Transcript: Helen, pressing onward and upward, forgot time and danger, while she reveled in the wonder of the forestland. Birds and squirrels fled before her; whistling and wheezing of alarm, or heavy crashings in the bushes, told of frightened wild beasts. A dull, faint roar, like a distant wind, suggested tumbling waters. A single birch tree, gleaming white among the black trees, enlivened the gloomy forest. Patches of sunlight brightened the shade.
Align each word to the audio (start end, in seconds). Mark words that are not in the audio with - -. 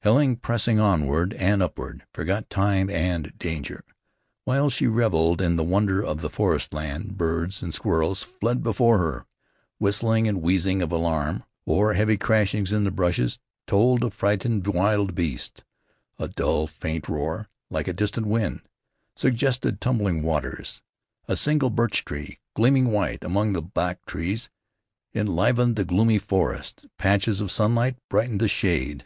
Helen, 0.00 0.36
pressing 0.36 0.80
onward 0.80 1.34
and 1.34 1.62
upward, 1.62 2.06
forgot 2.10 2.48
time 2.48 2.88
and 2.88 3.36
danger, 3.38 3.84
while 4.46 4.70
she 4.70 4.86
reveled 4.86 5.42
in 5.42 5.56
the 5.56 5.62
wonder 5.62 6.02
of 6.02 6.22
the 6.22 6.30
forestland. 6.30 7.18
Birds 7.18 7.62
and 7.62 7.74
squirrels 7.74 8.22
fled 8.22 8.62
before 8.62 8.96
her; 8.96 9.26
whistling 9.78 10.26
and 10.26 10.40
wheezing 10.40 10.80
of 10.80 10.90
alarm, 10.90 11.44
or 11.66 11.92
heavy 11.92 12.16
crashings 12.16 12.72
in 12.72 12.84
the 12.84 12.90
bushes, 12.90 13.38
told 13.66 14.02
of 14.02 14.14
frightened 14.14 14.66
wild 14.66 15.14
beasts. 15.14 15.62
A 16.18 16.28
dull, 16.28 16.66
faint 16.66 17.06
roar, 17.06 17.50
like 17.68 17.86
a 17.86 17.92
distant 17.92 18.26
wind, 18.26 18.62
suggested 19.14 19.82
tumbling 19.82 20.22
waters. 20.22 20.82
A 21.28 21.36
single 21.36 21.68
birch 21.68 22.06
tree, 22.06 22.38
gleaming 22.56 22.90
white 22.90 23.22
among 23.22 23.52
the 23.52 23.60
black 23.60 24.06
trees, 24.06 24.48
enlivened 25.14 25.76
the 25.76 25.84
gloomy 25.84 26.18
forest. 26.18 26.86
Patches 26.96 27.42
of 27.42 27.50
sunlight 27.50 27.96
brightened 28.08 28.40
the 28.40 28.48
shade. 28.48 29.02